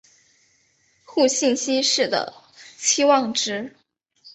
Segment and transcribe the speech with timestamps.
[1.05, 2.33] 互信息是的
[2.75, 3.75] 期望值。